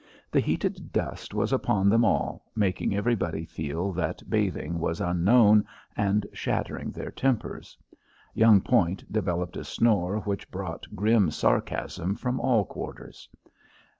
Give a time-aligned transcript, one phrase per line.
[0.31, 5.63] The heated dust was upon them all, making everybody feel that bathing was unknown
[5.95, 7.77] and shattering their tempers.
[8.33, 13.29] Young Point developed a snore which brought grim sarcasm from all quarters.